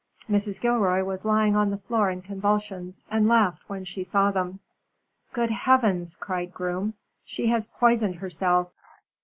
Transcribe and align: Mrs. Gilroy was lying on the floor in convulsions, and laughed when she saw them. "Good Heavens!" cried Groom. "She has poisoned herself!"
Mrs. 0.27 0.59
Gilroy 0.59 1.03
was 1.03 1.23
lying 1.25 1.55
on 1.55 1.69
the 1.69 1.77
floor 1.77 2.09
in 2.09 2.23
convulsions, 2.23 3.03
and 3.11 3.27
laughed 3.27 3.61
when 3.69 3.85
she 3.85 4.03
saw 4.03 4.31
them. 4.31 4.59
"Good 5.31 5.51
Heavens!" 5.51 6.15
cried 6.15 6.51
Groom. 6.55 6.95
"She 7.23 7.45
has 7.49 7.67
poisoned 7.67 8.15
herself!" 8.15 8.71